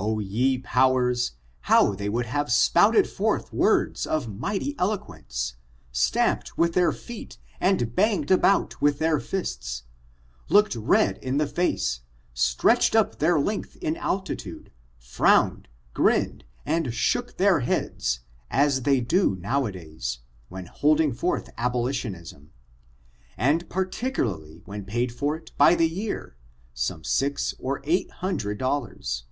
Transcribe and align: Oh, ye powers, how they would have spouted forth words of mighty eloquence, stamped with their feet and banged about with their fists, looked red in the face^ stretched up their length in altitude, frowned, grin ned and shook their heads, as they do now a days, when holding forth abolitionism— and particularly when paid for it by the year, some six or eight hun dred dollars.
Oh, 0.00 0.20
ye 0.20 0.58
powers, 0.58 1.32
how 1.62 1.92
they 1.92 2.08
would 2.08 2.26
have 2.26 2.52
spouted 2.52 3.08
forth 3.08 3.52
words 3.52 4.06
of 4.06 4.28
mighty 4.38 4.76
eloquence, 4.78 5.56
stamped 5.90 6.56
with 6.56 6.74
their 6.74 6.92
feet 6.92 7.36
and 7.60 7.96
banged 7.96 8.30
about 8.30 8.80
with 8.80 9.00
their 9.00 9.18
fists, 9.18 9.82
looked 10.48 10.76
red 10.76 11.18
in 11.18 11.38
the 11.38 11.46
face^ 11.46 11.98
stretched 12.32 12.94
up 12.94 13.18
their 13.18 13.40
length 13.40 13.74
in 13.80 13.96
altitude, 13.96 14.70
frowned, 15.00 15.66
grin 15.94 16.22
ned 16.22 16.44
and 16.86 16.94
shook 16.94 17.36
their 17.36 17.60
heads, 17.60 18.20
as 18.52 18.82
they 18.82 19.00
do 19.00 19.34
now 19.40 19.66
a 19.66 19.72
days, 19.72 20.20
when 20.48 20.66
holding 20.66 21.12
forth 21.12 21.50
abolitionism— 21.58 22.52
and 23.36 23.68
particularly 23.68 24.62
when 24.64 24.84
paid 24.84 25.10
for 25.10 25.34
it 25.34 25.50
by 25.58 25.74
the 25.74 25.88
year, 25.88 26.36
some 26.72 27.02
six 27.02 27.52
or 27.58 27.80
eight 27.82 28.08
hun 28.12 28.36
dred 28.36 28.58
dollars. 28.58 29.24